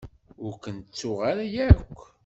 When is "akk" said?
1.69-1.97